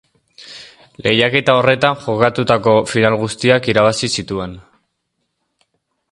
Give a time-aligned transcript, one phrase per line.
[1.07, 4.57] Lehiaketa horretan, jokatutako final guztiak irabazi zituen.